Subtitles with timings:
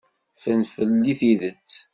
[0.35, 1.71] Ffren fell-i tidet.